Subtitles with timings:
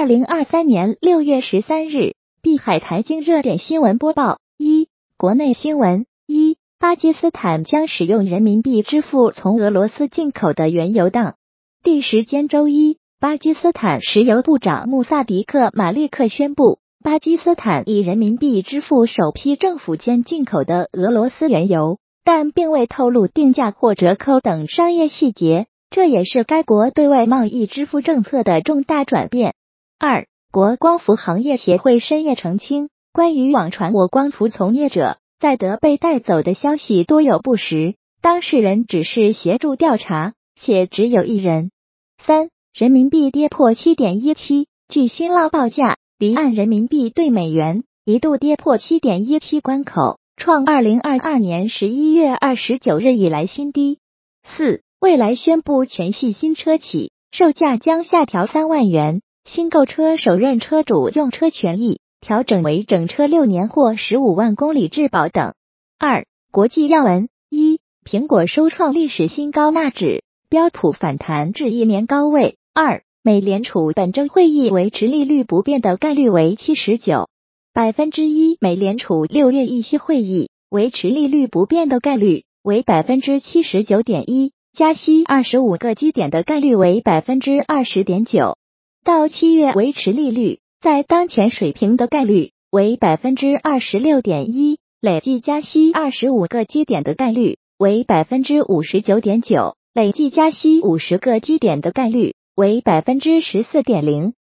[0.00, 4.88] 二零二三年六月十三日，碧海财经热点新闻播报：一、
[5.18, 11.34] 国内新闻：一、巴基斯坦将使用人民币支付从俄罗斯进口的原油档。
[11.82, 25.66] 第时间周一，巴基斯坦石油部长穆萨迪克·马利克宣布，巴基斯坦以人民币支付首批政府间进口的俄罗斯原油，但并未透露定价或折扣等商业细节。
[25.90, 29.56] 这也是该国对外贸易支付政策的重大转变。
[30.02, 41.70] 二国光伏行业协会深夜澄清，关于网传我光伏从业者在德被带走的消息多有不实，当事人只是协助调查，且只有一人。
[42.16, 53.98] 三人民币跌破七点一七，据新浪报价，离岸人民币对美元一度跌破七点一七关口，创二零二二年十一月二十九日以来新低。
[54.44, 59.20] 四未来宣布全系新车企售价将下调三万元。
[59.52, 65.54] 新购车首任车主用车权益调整为整车六年或十五万公里质保等。
[65.98, 72.58] 二、国际要闻：一、苹果收创历史新高，纳指标普反弹至一年高位。
[72.72, 77.28] 二、美联储本周会议维持利率不变的概率为七十九
[77.74, 88.56] 百分之一，美联储六月议息会议维持利率不变的概率为百分之七十九点一，加息二十五个基点的概率为百分之二十点九。
[89.02, 104.34] 到七月维持利率在当前水平的概率为百分之二十六点一，累计加息二十五个基点的概率为百分之五十九点九，累计加息五十个基点的概率为百分之十四点零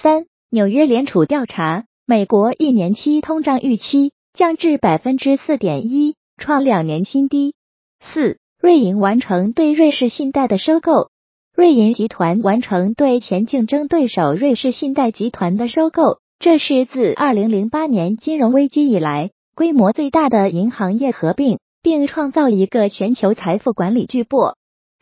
[0.00, 0.26] 三。
[0.48, 7.54] 纽约联储调查，美国一年期通胀预期降至百分之四点一，创两年新低。
[8.00, 11.10] 四，瑞银完成对瑞士信贷的收购。
[11.56, 24.54] 瑞银集团完成对前竞争对手瑞士信贷集团的收购，这是自二零零八年金融危机以来规模最大的银行业合并，并创造一个全球财富管理巨擘。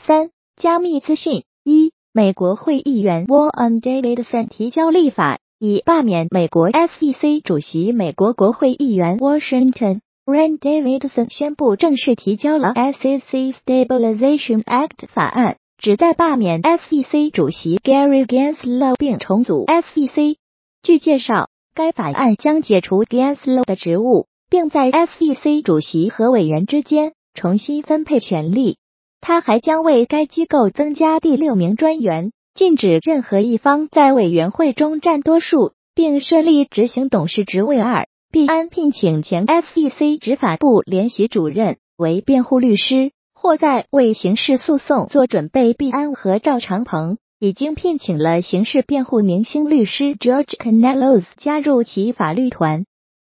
[0.05, 7.93] 三、加密资讯：一、美国会议员 Warren Davidson 提交立法，以罢免美国 SEC 主席。
[7.93, 15.57] 美国国会议员 Washington Rand Davidson 宣布正式提交了 SEC Stabilization Act 法案。
[15.83, 20.37] 旨在罢免 SEC 主席 Gary Gensler 并重组 SEC。
[20.81, 28.77] 据介绍，该法案将解除 Gensler 的职务，并在 SEC 主席和委员之间重新分配权力。
[29.21, 37.81] 他还将为该机构增加第六名专员，禁止任何一方在委员会中占多数，并设立执行董事职位。
[37.81, 43.11] 二，毕安聘请前 SEC 执法部联席主任为辩护律师。
[43.43, 45.75] 或在为刑事诉讼做准备。
[45.75, 52.85] 毕安和赵长鹏已经聘请了刑事辩护明星律师 George Canellos 加入其法律团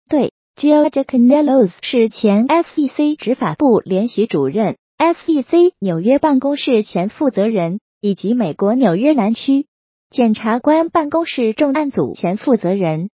[0.08, 0.32] 队。
[0.58, 9.66] George Canellos 是前 SEC 执法部联席主任、SEC 纽约办公室前负责人以及美国纽约南区
[10.08, 13.10] 检察官办公室重案组前负责人。